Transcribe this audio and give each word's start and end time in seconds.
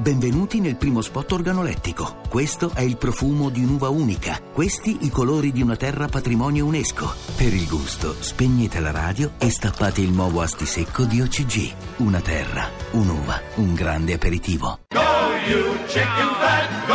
Benvenuti 0.00 0.60
nel 0.60 0.76
primo 0.76 1.02
spot 1.02 1.32
organolettico. 1.32 2.18
Questo 2.28 2.70
è 2.72 2.82
il 2.82 2.96
profumo 2.96 3.48
di 3.48 3.64
un'uva 3.64 3.88
unica. 3.88 4.40
Questi 4.52 4.98
i 5.00 5.10
colori 5.10 5.50
di 5.50 5.60
una 5.60 5.74
terra 5.74 6.06
patrimonio 6.06 6.66
UNESCO. 6.66 7.12
Per 7.36 7.52
il 7.52 7.66
gusto, 7.66 8.14
spegnete 8.16 8.78
la 8.78 8.92
radio 8.92 9.32
e 9.38 9.50
stappate 9.50 10.00
il 10.00 10.10
nuovo 10.10 10.40
asti 10.40 10.66
secco 10.66 11.02
di 11.02 11.20
OCG. 11.20 11.72
Una 11.96 12.20
terra, 12.20 12.70
un'uva, 12.92 13.40
un 13.56 13.74
grande 13.74 14.12
aperitivo. 14.14 14.78
Go, 14.86 15.00
you 15.48 15.76
chicken 15.88 16.28
fat, 16.38 16.86
go! 16.86 16.94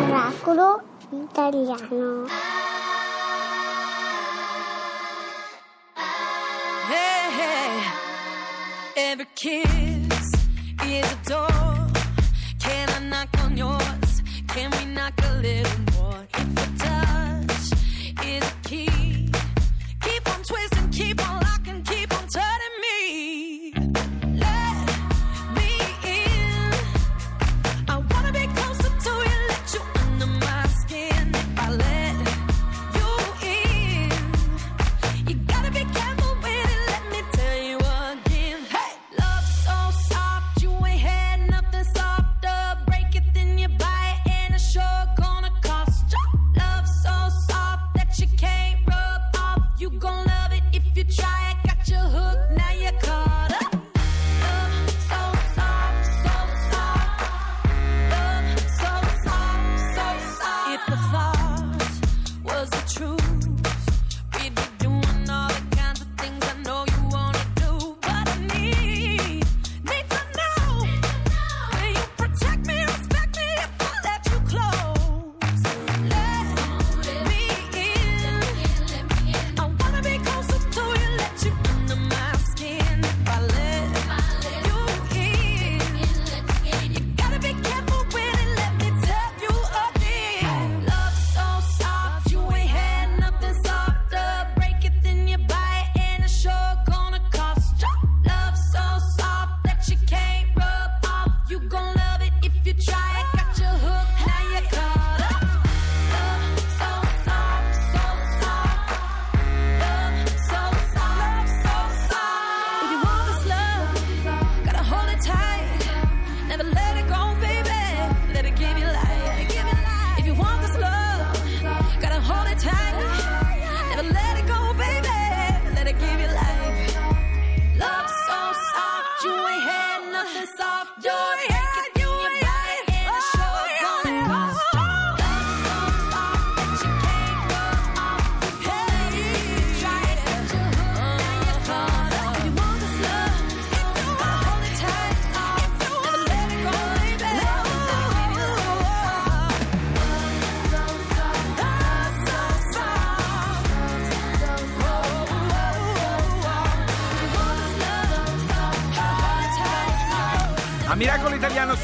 Oracolo 0.00 0.82
italiano. 1.10 2.24
Hey, 6.88 7.28
hey. 7.36 9.10
Every 9.12 9.28
kiss 9.34 10.30
is 10.82 11.12
a 11.12 11.18
door. 11.28 11.55
Keep 20.00 20.28
on 20.28 20.42
twisting, 20.42 20.90
keep 20.90 21.30
on 21.30 21.45
gon' 49.98 50.26
love 50.26 50.52
it 50.52 50.62
if 50.72 50.96
you 50.96 51.04
try 51.04 51.45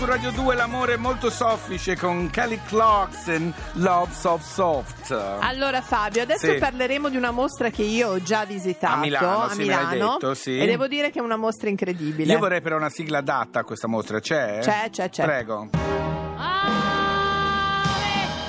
su 0.02 0.08
Radio 0.08 0.32
2 0.32 0.56
l'amore 0.56 0.94
è 0.94 0.96
molto 0.96 1.30
soffice 1.30 1.96
con 1.96 2.28
Kelly 2.28 2.58
Clarkson, 2.66 3.54
Love 3.74 4.12
Soft 4.12 4.44
Soft. 4.44 5.12
Allora 5.40 5.80
Fabio, 5.80 6.22
adesso 6.22 6.50
Sì. 6.50 6.58
parleremo 6.58 7.08
di 7.08 7.16
una 7.16 7.30
mostra 7.30 7.70
che 7.70 7.82
io 7.82 8.08
ho 8.10 8.20
già 8.20 8.44
visitato 8.44 8.94
A 8.94 8.96
Milano, 8.96 9.48
sì, 9.50 9.58
me 9.58 9.64
l'hai 9.66 9.86
Milano, 9.92 10.12
detto, 10.14 10.34
sì. 10.34 10.58
e 10.58 10.66
devo 10.66 10.88
dire 10.88 11.10
che 11.10 11.20
è 11.20 11.22
una 11.22 11.36
mostra 11.36 11.68
incredibile. 11.68 12.32
Io 12.32 12.38
vorrei 12.40 12.60
però 12.60 12.76
una 12.76 12.88
sigla 12.88 13.18
adatta 13.18 13.60
a 13.60 13.64
questa 13.64 13.86
mostra, 13.86 14.18
c'è? 14.18 14.58
C'è, 14.60 14.88
c'è, 14.90 15.08
c'è. 15.08 15.22
Prego. 15.22 15.68
Ave, 15.72 16.72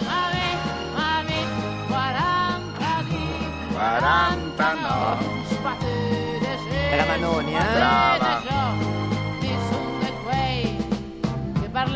ave, 0.07 0.57
ave, 0.95 1.45
40 1.87 3.03
di 3.03 3.27
49. 3.73 5.41
Era 6.91 7.05
Vanoni, 7.05 7.55
eh? 7.55 7.59
Brava. 7.59 8.12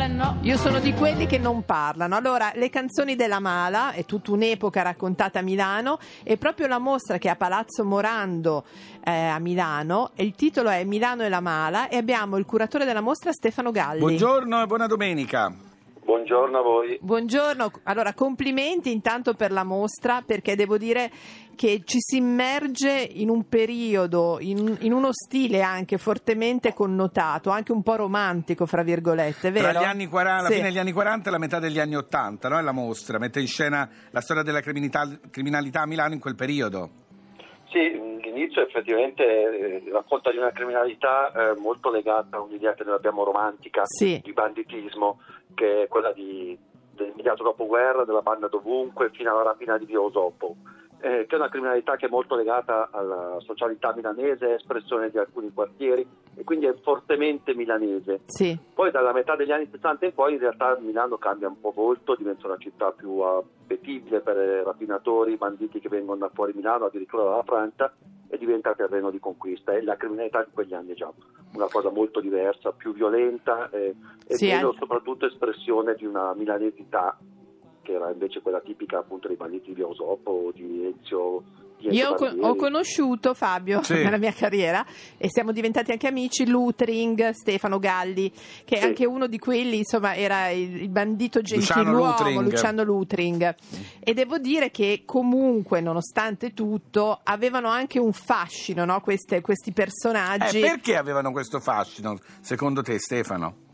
Io 0.08 0.38
Io 0.42 0.56
sono 0.56 0.80
di 0.80 0.94
quelli 0.94 1.26
che 1.26 1.36
non 1.36 1.64
parlano. 1.64 2.16
Allora, 2.16 2.50
le 2.54 2.70
canzoni 2.70 3.14
della 3.14 3.38
Mala 3.40 3.92
è 3.92 4.04
tutta 4.06 4.32
un'epoca 4.32 4.80
raccontata 4.80 5.40
a 5.40 5.42
Milano 5.42 5.98
e 6.22 6.38
proprio 6.38 6.66
la 6.66 6.78
mostra 6.78 7.18
che 7.18 7.28
è 7.28 7.32
a 7.32 7.36
Palazzo 7.36 7.84
Morando 7.84 8.64
eh, 9.04 9.10
a 9.10 9.38
Milano, 9.38 10.10
il 10.16 10.34
titolo 10.34 10.70
è 10.70 10.82
Milano 10.84 11.24
e 11.24 11.28
la 11.28 11.40
Mala 11.40 11.88
e 11.88 11.96
abbiamo 11.96 12.38
il 12.38 12.46
curatore 12.46 12.86
della 12.86 13.02
mostra 13.02 13.32
Stefano 13.32 13.70
Galli. 13.70 14.00
Buongiorno 14.00 14.62
e 14.62 14.66
buona 14.66 14.86
domenica. 14.86 15.67
Buongiorno 16.12 16.58
a 16.60 16.62
voi. 16.62 16.98
Buongiorno, 17.02 17.70
allora 17.82 18.14
complimenti 18.14 18.90
intanto 18.90 19.34
per 19.34 19.52
la 19.52 19.62
mostra 19.62 20.22
perché 20.24 20.56
devo 20.56 20.78
dire 20.78 21.10
che 21.54 21.82
ci 21.84 21.98
si 22.00 22.16
immerge 22.16 22.88
in 23.12 23.28
un 23.28 23.46
periodo, 23.46 24.38
in, 24.40 24.74
in 24.80 24.94
uno 24.94 25.12
stile 25.12 25.60
anche 25.60 25.98
fortemente 25.98 26.72
connotato, 26.72 27.50
anche 27.50 27.72
un 27.72 27.82
po' 27.82 27.96
romantico, 27.96 28.64
fra 28.64 28.82
virgolette, 28.82 29.50
vero? 29.50 29.68
Tra 29.68 29.80
gli 29.82 29.84
anni 29.84 30.06
40, 30.06 30.42
la 30.44 30.48
Sì. 30.48 30.54
fine 30.54 30.68
degli 30.68 30.78
anni 30.78 30.92
40 30.92 31.28
e 31.28 31.30
la 31.32 31.38
metà 31.38 31.58
degli 31.58 31.78
anni 31.78 31.96
80, 31.96 32.48
no? 32.48 32.58
È 32.58 32.62
la 32.62 32.72
mostra, 32.72 33.18
mette 33.18 33.40
in 33.40 33.46
scena 33.46 33.86
la 34.10 34.20
storia 34.22 34.42
della 34.42 34.60
criminalità, 34.62 35.06
criminalità 35.30 35.82
a 35.82 35.86
Milano 35.86 36.14
in 36.14 36.20
quel 36.20 36.36
periodo. 36.36 36.88
Sì, 37.70 37.80
l'inizio 38.22 38.62
effettivamente 38.62 39.22
eh, 39.24 39.82
racconta 39.92 40.30
di 40.30 40.38
una 40.38 40.52
criminalità 40.52 41.30
eh, 41.52 41.60
molto 41.60 41.90
legata 41.90 42.38
a 42.38 42.40
un'idea 42.40 42.72
che 42.72 42.82
noi 42.84 42.94
abbiamo 42.94 43.24
romantica 43.24 43.82
Sì. 43.84 44.18
di 44.24 44.32
banditismo, 44.32 45.20
che 45.58 45.82
è 45.82 45.88
quella 45.88 46.12
di, 46.12 46.56
dell'immediato 46.94 47.42
dopoguerra, 47.42 48.04
della 48.04 48.22
banda 48.22 48.46
dovunque, 48.46 49.10
fino 49.10 49.32
alla 49.32 49.42
rapina 49.42 49.76
di 49.76 49.86
Via 49.86 50.00
Osopo. 50.00 50.54
eh, 51.00 51.26
che 51.26 51.36
è 51.36 51.38
una 51.38 51.48
criminalità 51.48 51.94
che 51.96 52.06
è 52.06 52.08
molto 52.08 52.34
legata 52.34 52.88
alla 52.90 53.36
socialità 53.38 53.92
milanese, 53.94 54.54
espressione 54.54 55.10
di 55.10 55.18
alcuni 55.18 55.52
quartieri 55.52 56.04
e 56.34 56.42
quindi 56.42 56.66
è 56.66 56.74
fortemente 56.82 57.54
milanese. 57.54 58.22
Sì. 58.26 58.58
Poi 58.74 58.90
dalla 58.90 59.12
metà 59.12 59.36
degli 59.36 59.52
anni 59.52 59.68
60 59.70 60.06
in 60.06 60.14
poi 60.14 60.32
in 60.34 60.40
realtà 60.40 60.76
Milano 60.80 61.16
cambia 61.16 61.46
un 61.46 61.60
po' 61.60 61.72
volto, 61.72 62.16
diventa 62.16 62.48
una 62.48 62.56
città 62.58 62.90
più 62.90 63.18
appetibile 63.20 64.20
per 64.20 64.36
rapinatori, 64.64 65.36
banditi 65.36 65.78
che 65.78 65.88
vengono 65.88 66.18
da 66.18 66.30
fuori 66.34 66.52
Milano, 66.52 66.86
addirittura 66.86 67.22
dalla 67.22 67.44
Francia, 67.44 67.92
e 68.28 68.38
diventa 68.38 68.74
terreno 68.74 69.10
di 69.10 69.18
conquista. 69.18 69.72
E 69.72 69.82
la 69.82 69.96
criminalità 69.96 70.42
di 70.44 70.50
quegli 70.52 70.74
anni 70.74 70.92
è 70.92 70.94
già 70.94 71.12
una 71.54 71.68
cosa 71.68 71.90
molto 71.90 72.20
diversa, 72.20 72.72
più 72.72 72.92
violenta 72.92 73.70
eh, 73.70 73.94
e 74.26 74.36
Sì, 74.36 74.46
meno 74.48 74.68
anche- 74.68 74.78
soprattutto 74.78 75.26
espressione 75.26 75.94
di 75.94 76.06
una 76.06 76.34
milanesità 76.34 77.18
che 77.82 77.92
era 77.94 78.10
invece 78.10 78.42
quella 78.42 78.60
tipica 78.60 78.98
appunto 78.98 79.28
dei 79.28 79.36
banditi 79.36 79.72
di 79.72 79.80
Osopo 79.80 80.30
o 80.30 80.52
di 80.52 80.84
Ezio 80.86 81.42
Io 81.80 82.14
bandieri. 82.14 82.40
ho 82.40 82.54
conosciuto 82.56 83.34
Fabio 83.34 83.82
Sì. 83.82 83.94
nella 84.02 84.16
mia 84.18 84.32
carriera 84.32 84.84
e 85.16 85.28
siamo 85.30 85.52
diventati 85.52 85.90
anche 85.92 86.06
amici, 86.08 86.46
Lutring, 86.48 87.30
Stefano 87.30 87.78
Galli, 87.78 88.30
che 88.64 88.76
è 88.76 88.80
Sì. 88.80 88.84
anche 88.84 89.06
uno 89.06 89.26
di 89.26 89.38
quelli, 89.38 89.78
insomma, 89.78 90.14
era 90.16 90.48
il, 90.50 90.82
il 90.82 90.88
bandito 90.88 91.38
Luciano 91.40 91.60
gentiluomo, 91.84 92.06
Lutring. 92.10 92.42
Luciano 92.50 92.82
Lutring. 92.82 93.54
E 94.00 94.14
devo 94.14 94.38
dire 94.38 94.70
che 94.70 95.02
comunque, 95.04 95.80
nonostante 95.80 96.52
tutto, 96.54 97.20
avevano 97.22 97.68
anche 97.68 97.98
un 97.98 98.12
fascino, 98.12 98.84
no? 98.84 99.00
Queste- 99.00 99.40
questi 99.40 99.70
Eh, 99.70 99.72
personaggi. 99.72 100.60
perché 100.60 100.96
avevano 100.96 101.30
questo 101.32 101.60
fascino, 101.60 102.18
secondo 102.40 102.82
te 102.82 102.98
Stefano? 102.98 103.66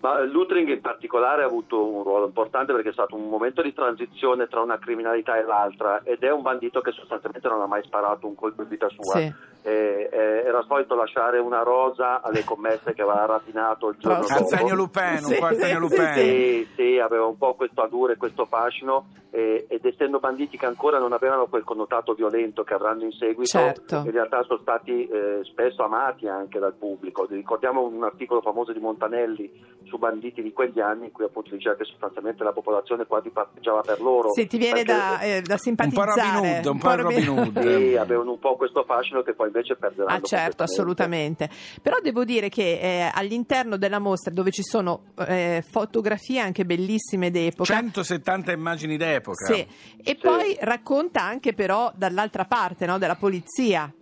Ma 0.00 0.22
Lutring 0.22 0.68
in 0.68 0.80
particolare 0.80 1.42
ha 1.42 1.46
avuto 1.46 1.86
un 1.86 2.02
ruolo 2.02 2.24
importante 2.24 2.72
perché 2.72 2.88
è 2.88 2.92
stato 2.92 3.16
un 3.16 3.28
momento 3.28 3.60
di 3.60 3.74
transizione 3.74 4.46
tra 4.48 4.60
una 4.60 4.78
criminalità 4.78 5.36
e 5.36 5.44
l'altra 5.44 6.00
ed 6.04 6.22
è 6.22 6.30
un 6.32 6.40
bandito 6.40 6.80
che 6.80 6.90
sostanzialmente 6.92 7.46
non 7.48 7.60
ha 7.60 7.66
mai 7.66 7.82
sparato 7.82 8.26
un 8.26 8.34
colpo 8.34 8.62
in 8.62 8.68
vita 8.68 8.88
sua. 8.88 9.18
Sì. 9.18 9.32
Eh, 9.62 10.08
eh, 10.10 10.42
era 10.46 10.62
solito 10.62 10.94
lasciare 10.94 11.38
una 11.38 11.62
rosa 11.62 12.22
alle 12.22 12.44
commesse 12.44 12.94
che 12.94 13.02
aveva 13.02 13.26
rapinato 13.26 13.90
il 13.90 13.96
giorno 13.98 14.20
dopo. 14.26 14.32
Arzegno 14.32 14.74
Lupin, 14.74 15.02
un 15.02 15.18
Sì, 15.18 15.34
po' 15.38 15.44
Arzegno 15.44 15.74
sì, 15.74 15.80
Lupin. 15.80 16.12
Sì, 16.14 16.68
sì, 16.76 16.98
aveva 16.98 17.26
un 17.26 17.36
po' 17.36 17.54
questo 17.54 17.82
allure, 17.82 18.16
questo 18.16 18.46
fascino 18.46 19.08
eh, 19.30 19.66
ed 19.68 19.84
essendo 19.84 20.18
banditi 20.18 20.56
che 20.56 20.64
ancora 20.64 20.98
non 20.98 21.12
avevano 21.12 21.46
quel 21.46 21.62
connotato 21.62 22.14
violento 22.14 22.64
che 22.64 22.72
avranno 22.72 23.04
in 23.04 23.12
seguito, 23.12 23.58
Certo. 23.58 23.96
in 24.04 24.10
realtà 24.10 24.42
sono 24.44 24.60
stati 24.60 25.06
eh, 25.06 25.40
spesso 25.42 25.82
amati 25.82 26.26
anche 26.26 26.58
dal 26.58 26.72
pubblico. 26.74 27.26
Ricordiamo 27.28 27.82
un 27.82 28.02
articolo 28.02 28.40
famoso 28.40 28.72
di 28.72 28.80
Montanelli 28.80 29.78
su 29.90 29.98
banditi 29.98 30.40
di 30.40 30.52
quegli 30.52 30.78
anni 30.78 31.06
in 31.06 31.12
cui 31.12 31.24
appunto 31.24 31.50
diceva 31.50 31.74
che 31.74 31.84
sostanzialmente 31.84 32.44
la 32.44 32.52
popolazione 32.52 33.06
quasi 33.06 33.30
parteggiava 33.30 33.80
per 33.80 34.00
loro. 34.00 34.32
Sì, 34.32 34.46
ti 34.46 34.56
viene 34.56 34.84
da, 34.84 35.18
eh, 35.18 35.42
da 35.42 35.54
Un 35.54 35.56
po' 35.56 35.56
simpatizzare. 35.56 36.32
Robin 36.32 36.54
Hood, 36.54 36.66
un 36.66 36.78
po' 36.78 36.94
Robin 36.94 37.28
Hood. 37.28 37.60
Sì, 37.60 37.96
avevano 37.96 38.30
un 38.30 38.38
po' 38.38 38.56
questo 38.56 38.84
fascino 38.84 39.22
che 39.22 39.34
poi 39.34 39.48
invece 39.48 39.76
perderanno. 39.76 40.16
Ah 40.16 40.20
certo, 40.22 40.62
assolutamente. 40.62 41.50
Però 41.82 41.98
devo 42.00 42.24
dire 42.24 42.48
che 42.48 42.78
eh, 42.80 43.10
all'interno 43.12 43.76
della 43.76 43.98
mostra 43.98 44.32
dove 44.32 44.52
ci 44.52 44.62
sono 44.62 45.06
eh, 45.26 45.64
fotografie 45.68 46.40
anche 46.40 46.64
bellissime 46.64 47.30
d'epoca. 47.30 47.74
170 47.74 48.52
immagini 48.52 48.96
d'epoca. 48.96 49.52
Sì. 49.52 49.66
E 50.02 50.16
poi 50.16 50.56
racconta 50.60 51.22
anche 51.22 51.52
però 51.52 51.90
dall'altra 51.96 52.44
parte 52.44 52.86
no, 52.86 52.98
della 52.98 53.16
polizia. 53.16 53.92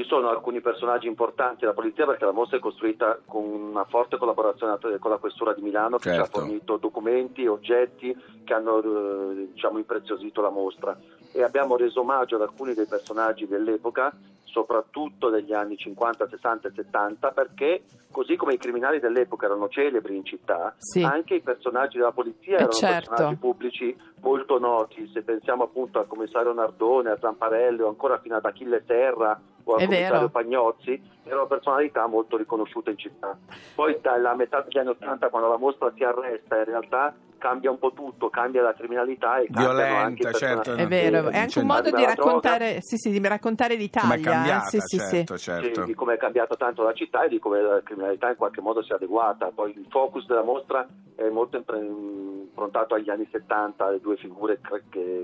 Ci 0.00 0.06
sono 0.06 0.30
alcuni 0.30 0.62
personaggi 0.62 1.06
importanti 1.06 1.60
della 1.60 1.74
polizia 1.74 2.06
perché 2.06 2.24
la 2.24 2.32
mostra 2.32 2.56
è 2.56 2.60
costruita 2.60 3.18
con 3.26 3.44
una 3.44 3.84
forte 3.84 4.16
collaborazione 4.16 4.78
con 4.98 5.10
la 5.10 5.18
Questura 5.18 5.52
di 5.52 5.60
Milano 5.60 5.98
che 5.98 6.08
ci 6.08 6.16
Certo. 6.16 6.22
ha 6.38 6.40
fornito 6.40 6.76
documenti, 6.78 7.46
oggetti 7.46 8.16
che 8.42 8.54
hanno 8.54 8.78
eh, 8.78 9.48
diciamo, 9.52 9.76
impreziosito 9.76 10.40
la 10.40 10.48
mostra 10.48 10.98
e 11.34 11.42
abbiamo 11.42 11.76
reso 11.76 12.00
omaggio 12.00 12.36
ad 12.36 12.40
alcuni 12.40 12.72
dei 12.72 12.86
personaggi 12.86 13.46
dell'epoca, 13.46 14.10
soprattutto 14.44 15.28
degli 15.28 15.52
anni 15.52 15.76
50, 15.76 16.28
60 16.28 16.68
e 16.68 16.72
70 16.76 17.30
perché 17.32 17.82
così 18.10 18.36
come 18.36 18.54
i 18.54 18.58
criminali 18.58 19.00
dell'epoca 19.00 19.44
erano 19.44 19.68
celebri 19.68 20.16
in 20.16 20.24
città, 20.24 20.74
Sì. 20.78 21.02
anche 21.02 21.34
i 21.34 21.40
personaggi 21.42 21.98
della 21.98 22.10
polizia 22.12 22.52
Eh, 22.56 22.60
erano 22.62 22.72
certo. 22.72 23.10
personaggi 23.10 23.36
pubblici 23.36 23.94
molto 24.22 24.58
noti, 24.58 25.10
se 25.12 25.20
pensiamo 25.20 25.64
appunto 25.64 25.98
al 25.98 26.06
commissario 26.06 26.54
Nardone, 26.54 27.10
a 27.10 27.18
Zamparelli 27.20 27.82
o 27.82 27.88
ancora 27.88 28.18
fino 28.18 28.36
ad 28.36 28.44
Achille 28.46 28.82
Serra 28.86 29.38
al 29.74 29.80
È 29.80 29.84
commissario 29.84 30.18
vero. 30.18 30.28
Pagnozzi, 30.28 31.02
erano 31.24 31.46
personalità 31.46 32.06
molto 32.06 32.36
riconosciute 32.36 32.90
in 32.90 32.98
città. 32.98 33.38
Poi 33.74 33.98
dalla 34.00 34.34
metà 34.34 34.62
degli 34.62 34.78
anni 34.78 34.90
Ottanta, 34.90 35.28
quando 35.28 35.48
la 35.48 35.58
mostra 35.58 35.92
si 35.94 36.02
arresta, 36.02 36.58
in 36.58 36.64
realtà 36.64 37.14
cambia 37.40 37.70
un 37.70 37.78
po' 37.78 37.92
tutto, 37.92 38.28
cambia 38.28 38.62
la 38.62 38.74
criminalità 38.74 39.38
e 39.38 39.46
Violenta, 39.48 39.98
anche 39.98 40.32
certo. 40.34 40.74
È 40.74 40.86
vero, 40.86 41.28
è 41.30 41.38
anche 41.38 41.58
un 41.58 41.66
modo 41.66 41.90
di 41.90 42.04
raccontare, 42.04 42.78
sì, 42.82 42.96
sì, 42.96 43.10
di 43.10 43.26
raccontare 43.26 43.74
l'Italia. 43.74 44.08
Come 44.08 44.20
è 44.20 44.24
cambiata? 44.24 44.64
Sì, 44.66 44.78
sì, 44.80 44.98
certo, 44.98 45.36
sì. 45.36 45.44
certo. 45.44 45.84
Di 45.84 45.94
come 45.94 46.14
è 46.14 46.16
cambiata 46.18 46.54
tanto 46.54 46.82
la 46.82 46.92
città 46.92 47.24
e 47.24 47.28
di 47.28 47.38
come 47.38 47.62
la 47.62 47.80
criminalità 47.82 48.28
in 48.28 48.36
qualche 48.36 48.60
modo 48.60 48.82
si 48.82 48.92
è 48.92 48.94
adeguata. 48.94 49.50
Poi 49.54 49.70
il 49.70 49.86
focus 49.88 50.26
della 50.26 50.44
mostra 50.44 50.86
è 51.16 51.28
molto 51.30 51.56
improntato 51.56 52.94
agli 52.94 53.08
anni 53.08 53.26
70, 53.30 53.86
alle 53.86 54.00
due 54.00 54.16
figure 54.16 54.60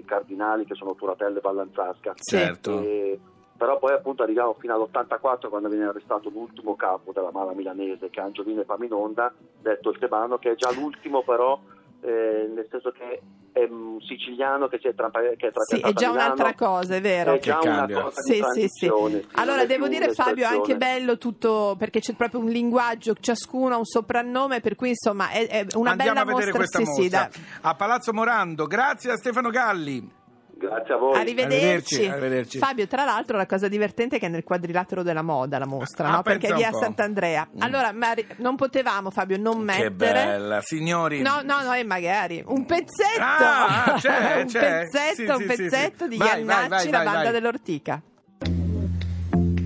cardinali 0.04 0.64
che 0.64 0.74
sono 0.74 0.94
Turatello 0.94 1.38
e 1.38 1.42
Vallanzasca. 1.42 2.12
Sì. 2.16 2.36
Certo. 2.36 2.80
E- 2.80 3.20
però 3.56 3.78
poi 3.78 3.92
appunto 3.92 4.22
arriviamo 4.22 4.54
fino 4.58 4.74
all'84 4.74 5.48
quando 5.48 5.68
viene 5.68 5.84
arrestato 5.86 6.28
l'ultimo 6.30 6.76
capo 6.76 7.12
della 7.12 7.30
mala 7.32 7.52
milanese 7.52 8.10
che 8.10 8.20
è 8.20 8.22
Angiolino 8.22 8.60
Epaminonda, 8.60 9.32
detto 9.60 9.90
il 9.90 9.98
Tebano, 9.98 10.38
che 10.38 10.52
è 10.52 10.54
già 10.54 10.70
l'ultimo 10.72 11.22
però 11.22 11.58
eh, 12.02 12.50
nel 12.54 12.66
senso 12.70 12.90
che 12.92 13.20
è 13.52 13.64
un 13.70 13.98
siciliano 14.02 14.68
che, 14.68 14.78
si 14.78 14.86
è, 14.86 14.94
trampa- 14.94 15.20
che 15.34 15.46
è 15.48 15.50
Sì, 15.54 15.80
è 15.80 15.92
già 15.94 16.10
un'altra 16.10 16.52
cosa, 16.54 16.94
è 16.94 17.00
vero. 17.00 17.32
È 17.32 17.38
già 17.38 17.58
Che 17.58 17.66
una 17.68 17.76
cambia. 17.78 18.02
cosa 18.02 18.20
di 18.22 18.32
Sì, 18.34 18.42
sì, 18.52 18.60
sì. 18.68 18.68
sì, 18.68 19.26
Allora 19.32 19.62
è 19.62 19.66
devo 19.66 19.88
dire 19.88 20.12
Fabio 20.12 20.44
un'espressione. 20.46 20.56
anche 20.56 20.76
bello 20.76 21.16
tutto 21.16 21.74
perché 21.78 22.00
c'è 22.00 22.12
proprio 22.14 22.40
un 22.40 22.48
linguaggio, 22.48 23.14
ciascuno 23.14 23.74
ha 23.74 23.78
un 23.78 23.86
soprannome, 23.86 24.60
per 24.60 24.74
cui 24.76 24.90
insomma 24.90 25.30
è, 25.30 25.48
è 25.48 25.66
una 25.74 25.92
Andiamo 25.92 26.12
bella 26.12 26.20
a 26.20 26.34
vedere 26.34 26.52
mostra. 26.52 26.56
questa 26.58 26.78
sì, 26.80 26.84
sì, 26.84 27.00
mostra 27.00 27.30
da- 27.62 27.68
a 27.70 27.74
Palazzo 27.74 28.12
Morando. 28.12 28.66
Grazie 28.66 29.12
a 29.12 29.16
Stefano 29.16 29.48
Galli. 29.48 30.24
Grazie 30.58 30.94
a 30.94 30.96
voi. 30.96 31.14
Arrivederci. 31.18 31.56
Arrivederci, 31.96 32.06
arrivederci. 32.08 32.58
Fabio, 32.58 32.86
tra 32.86 33.04
l'altro, 33.04 33.36
la 33.36 33.44
cosa 33.44 33.68
divertente 33.68 34.16
è 34.16 34.18
che 34.18 34.24
è 34.26 34.28
nel 34.30 34.42
quadrilatero 34.42 35.02
della 35.02 35.20
moda 35.20 35.58
la 35.58 35.66
mostra, 35.66 36.08
Ah, 36.08 36.12
no? 36.12 36.22
perché 36.22 36.48
è 36.48 36.54
via. 36.54 36.72
Sant'Andrea. 36.72 37.46
Mm. 37.56 37.60
Allora, 37.60 37.92
Mari- 37.92 38.26
non 38.36 38.56
potevamo, 38.56 39.10
Fabio, 39.10 39.36
non 39.36 39.58
Che 39.58 39.62
mettere. 39.90 40.24
bella, 40.24 40.60
signori. 40.62 41.20
No, 41.20 41.40
no, 41.44 41.62
no, 41.62 41.74
e 41.74 41.84
magari 41.84 42.42
un 42.46 42.64
pezzetto, 42.64 43.20
Ah, 43.20 43.84
ah, 43.84 43.92
c'è, 43.98 44.40
un 44.40 44.46
c'è. 44.46 44.60
pezzetto, 44.88 45.14
Sì, 45.14 45.22
un 45.24 45.38
sì, 45.40 45.44
pezzetto 45.56 46.04
sì. 46.04 46.10
di 46.10 46.16
Vai, 46.16 46.38
Iannacci, 46.40 46.68
vai, 46.68 46.90
la 46.90 47.02
banda 47.02 47.22
vai. 47.24 47.32
dell'Ortica. 47.32 48.02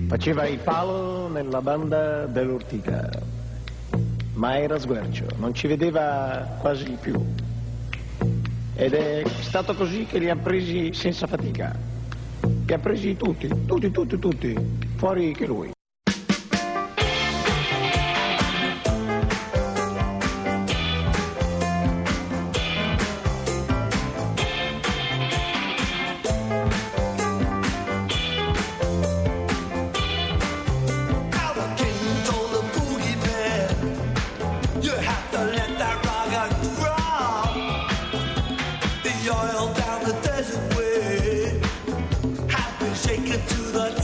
Faceva 0.09 0.45
il 0.45 0.59
palo 0.59 1.29
nella 1.29 1.61
banda 1.61 2.25
dell'Ortica, 2.25 3.09
ma 4.33 4.59
era 4.59 4.77
sguercio, 4.77 5.25
non 5.37 5.53
ci 5.53 5.67
vedeva 5.67 6.57
quasi 6.59 6.97
più. 6.99 7.13
Ed 8.81 8.95
è 8.95 9.21
stato 9.41 9.75
così 9.75 10.07
che 10.07 10.17
li 10.17 10.27
ha 10.27 10.35
presi 10.35 10.91
senza 10.91 11.27
fatica. 11.27 11.77
Li 12.65 12.73
ha 12.73 12.79
presi 12.79 13.15
tutti, 13.15 13.47
tutti, 13.67 13.91
tutti, 13.91 14.17
tutti, 14.17 14.55
fuori 14.95 15.33
che 15.35 15.45
lui. 15.45 15.71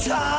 time. 0.07 0.36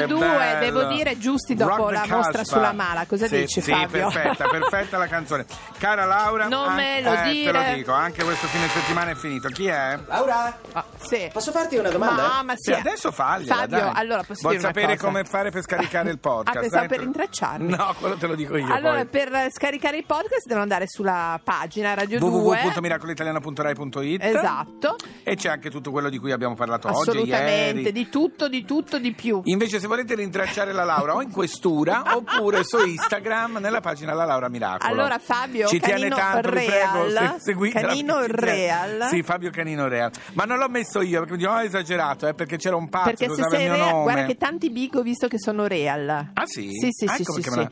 Che 0.00 0.06
2, 0.06 0.18
bello. 0.18 0.58
devo 0.60 0.84
dire, 0.84 1.18
giusti 1.18 1.54
dopo 1.54 1.90
Rock 1.90 2.06
la 2.06 2.16
mostra 2.16 2.44
sulla 2.44 2.72
mala. 2.72 3.06
Cosa 3.06 3.26
Sì, 3.26 3.36
dici 3.40 3.60
sì, 3.60 3.70
Fabio? 3.72 4.08
perfetta, 4.08 4.48
perfetta 4.48 4.98
la 4.98 5.06
canzone. 5.06 5.44
Cara 5.78 6.04
Laura, 6.04 6.48
Non 6.48 6.68
an- 6.68 6.74
me 6.76 7.00
lo 7.02 7.12
eh, 7.14 7.30
dire. 7.30 7.52
Te 7.52 7.68
lo 7.70 7.74
dico, 7.74 7.92
anche 7.92 8.22
questo 8.24 8.46
fine 8.46 8.68
settimana 8.68 9.10
è 9.10 9.14
finito. 9.14 9.48
Chi 9.48 9.66
è? 9.66 9.98
Laura, 10.06 10.58
Ah, 10.72 10.84
sì. 11.00 11.28
posso 11.32 11.50
farti 11.52 11.76
una 11.76 11.90
domanda? 11.90 12.22
Ma, 12.22 12.42
ma 12.42 12.52
sì. 12.56 12.72
Sì, 12.72 12.78
adesso 12.78 13.10
fagliela, 13.12 13.54
Fabio, 13.54 13.78
dai. 13.78 13.90
allora 13.94 14.22
posso 14.22 14.40
Vuoi 14.42 14.56
dire 14.56 14.66
una 14.66 14.74
sapere 14.74 14.96
cosa? 14.96 15.06
come 15.08 15.24
fare 15.24 15.50
per 15.50 15.62
scaricare 15.62 16.10
il 16.10 16.18
podcast? 16.20 16.56
Ah, 16.56 16.60
pensavo 16.60 16.86
Dai, 16.86 16.88
per 16.88 17.00
rintracciarmi. 17.00 17.68
No, 17.76 17.94
quello 17.98 18.16
te 18.16 18.26
lo 18.26 18.34
dico 18.34 18.56
io 18.56 18.72
Allora, 18.72 19.04
poi. 19.04 19.06
per 19.06 19.46
scaricare 19.50 19.96
i 19.98 20.02
podcast 20.04 20.44
devono 20.44 20.62
andare 20.62 20.86
sulla 20.88 21.38
pagina 21.42 21.94
Radio 21.94 22.18
2. 22.18 22.28
www.miracolitaliano.rai.it 22.28 24.22
Esatto, 24.22 24.96
E 25.22 25.36
c'è 25.36 25.48
anche 25.50 25.70
tutto 25.70 25.90
quello 25.90 26.08
di 26.08 26.18
cui 26.18 26.32
abbiamo 26.32 26.54
parlato 26.54 26.88
oggi, 26.88 27.10
assolutamente, 27.10 27.80
ieri. 27.80 27.92
di 27.92 28.08
tutto, 28.08 28.48
di 28.48 28.64
tutto, 28.64 28.98
di 28.98 29.12
più. 29.12 29.40
Invece 29.44 29.78
se 29.82 29.88
volete 29.88 30.14
rintracciare 30.14 30.70
la 30.72 30.84
Laura 30.84 31.16
o 31.16 31.22
in 31.22 31.30
questura 31.32 32.04
oppure 32.14 32.62
su 32.62 32.78
Instagram 32.86 33.56
nella 33.60 33.80
pagina 33.80 34.14
La 34.14 34.24
Laura 34.24 34.48
Miracolo. 34.48 34.92
Allora, 34.92 35.18
Fabio 35.18 35.66
Ci 35.66 35.80
tiene 35.80 36.08
Canino 36.08 36.14
tanto, 36.16 36.48
vi 36.50 36.54
prego, 36.64 37.02
Real, 37.08 37.36
se- 37.40 37.70
Canino. 37.72 38.24
Real. 38.26 39.06
Sì, 39.08 39.22
Fabio 39.24 39.50
Canino 39.50 39.88
Real. 39.88 40.12
Ma 40.34 40.44
non 40.44 40.58
l'ho 40.58 40.68
messo 40.68 41.00
io 41.00 41.18
perché 41.18 41.32
mi 41.32 41.38
dicono, 41.40 41.56
oh, 41.58 41.62
esagerato, 41.62 42.28
eh, 42.28 42.34
perché 42.34 42.56
c'era 42.58 42.76
un 42.76 42.88
pazzo 42.88 43.06
Perché 43.06 43.26
che 43.26 43.34
se 43.34 43.40
usava 43.40 43.56
il 43.56 43.62
mio 43.70 43.72
real, 43.74 43.88
nome. 43.90 44.02
guarda 44.04 44.24
che 44.26 44.36
tanti 44.36 44.70
big 44.70 44.94
ho 44.94 45.02
visto 45.02 45.26
che 45.26 45.38
sono 45.40 45.66
real. 45.66 46.08
Ah 46.32 46.46
sì? 46.46 46.70
Sì, 46.70 46.88
sì, 46.90 47.08
sì, 47.12 47.22
Ecco 47.22 47.32
sì, 47.32 47.42
sì. 47.42 47.50
me? 47.50 47.70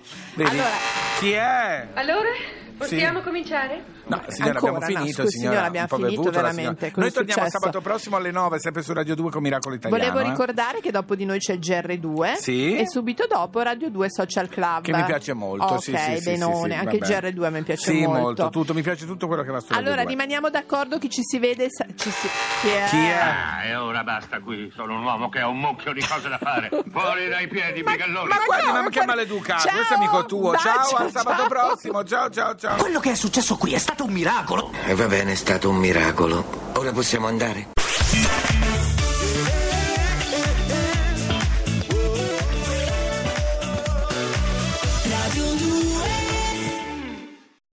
Allora, 0.48 0.64
Chi 1.20 1.32
è? 1.32 1.86
Allora, 1.94 2.28
possiamo 2.78 3.18
Sì. 3.18 3.24
cominciare? 3.24 3.98
No, 4.10 4.20
signora, 4.26 4.54
Ancora, 4.54 4.72
abbiamo 4.78 4.78
no, 4.78 5.00
finito, 5.02 5.22
scusi, 5.22 5.36
signora. 5.38 5.50
signora, 5.52 5.66
abbiamo 5.68 5.86
un 5.88 5.88
po' 5.88 5.96
finito 6.06 6.20
bevuto 6.22 6.30
la 6.34 6.42
veramente, 6.50 6.62
signora. 6.64 6.90
cosa 6.90 7.00
Noi 7.00 7.08
è 7.08 7.12
torniamo 7.12 7.40
successo? 7.42 7.58
sabato 7.60 7.80
prossimo 7.80 8.16
alle 8.16 8.30
9, 8.32 8.58
sempre 8.58 8.82
su 8.82 8.92
Radio 8.92 9.14
2 9.14 9.30
con 9.30 9.42
Miracolo 9.42 9.74
Italiano. 9.76 10.02
Volevo 10.04 10.26
eh. 10.26 10.30
ricordare 10.30 10.80
che 10.80 10.90
dopo 10.90 11.14
di 11.14 11.24
noi 11.24 11.38
c'è 11.38 11.52
il 11.52 11.58
GR2 11.60 12.32
Sì. 12.34 12.76
e 12.76 12.88
subito 12.88 13.26
dopo 13.28 13.60
Radio 13.60 13.88
2 13.88 14.10
Social 14.10 14.48
Club. 14.48 14.82
Che 14.82 14.92
mi 14.92 15.04
piace 15.04 15.32
molto, 15.32 15.64
Ok, 15.64 15.82
sì, 15.82 15.96
sì, 15.96 16.16
sì, 16.16 16.24
benone, 16.24 16.54
sì, 16.62 16.70
sì, 16.70 16.72
anche 16.86 16.98
vabbè. 16.98 17.28
il 17.28 17.34
GR2 17.36 17.50
mi 17.52 17.62
piace 17.62 17.82
Sì, 17.92 18.04
molto. 18.06 18.48
tutto, 18.48 18.74
mi 18.74 18.82
piace 18.82 19.06
tutto 19.06 19.26
quello 19.28 19.42
che 19.44 19.50
va 19.52 19.60
su 19.60 19.66
Radio 19.68 19.78
Allora, 19.86 20.02
2. 20.02 20.10
rimaniamo 20.10 20.50
d'accordo 20.50 20.98
che 20.98 21.08
ci 21.08 21.22
si 21.22 21.38
vede. 21.38 21.66
sa- 21.70 21.86
Ci 21.94 22.10
si... 22.10 22.26
Chi 22.62 22.68
è? 22.68 22.84
Chi 22.88 22.96
è? 22.96 23.12
Ah, 23.16 23.62
e 23.64 23.76
ora 23.76 24.02
basta 24.02 24.40
qui. 24.40 24.72
Sono 24.74 24.96
un 24.96 25.04
uomo 25.04 25.28
che 25.28 25.38
ha 25.38 25.46
un 25.46 25.58
mucchio 25.58 25.92
di 25.92 26.00
cose 26.04 26.28
da 26.28 26.38
fare. 26.38 26.68
Fuori 26.90 27.28
dai 27.28 27.46
piedi, 27.46 27.84
bigalloni. 27.84 28.26
Ma 28.28 28.36
guardi, 28.44 28.70
ma 28.72 28.88
che 28.88 29.04
maleducato, 29.04 29.68
questo 29.68 29.94
è 29.94 29.96
amico 29.96 30.24
tuo. 30.26 30.56
ciao, 30.56 31.09
sabato 31.10 31.42
ciao. 31.42 31.48
prossimo. 31.48 32.04
Ciao, 32.04 32.30
ciao, 32.30 32.54
ciao. 32.56 32.76
Quello 32.76 33.00
che 33.00 33.12
è 33.12 33.14
successo 33.14 33.56
qui 33.56 33.74
è 33.74 33.78
stato 33.78 34.04
un 34.04 34.12
miracolo. 34.12 34.72
E 34.86 34.94
va 34.94 35.06
bene, 35.06 35.32
è 35.32 35.36
stato 35.36 35.68
un 35.68 35.76
miracolo. 35.76 36.44
Ora 36.74 36.92
possiamo 36.92 37.26
andare? 37.26 37.68